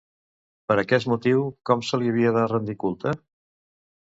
Per 0.71 0.77
aquest 0.83 1.09
motiu, 1.11 1.45
com 1.71 1.83
se 1.91 1.99
li 2.05 2.09
havia 2.13 2.33
de 2.39 2.47
rendir 2.55 2.77
culte? 2.85 3.15